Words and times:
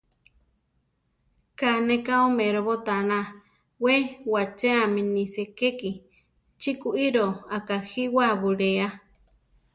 Ká 1.59 1.71
ne 1.87 1.97
ka 2.05 2.15
oméro 2.29 2.59
botána; 2.69 3.19
we 3.83 3.95
wachéami 4.31 5.01
ni 5.15 5.23
sekéki; 5.33 5.91
chi 6.61 6.71
kuíro 6.81 7.27
akajíwa 7.55 8.25
buléa. 8.41 8.87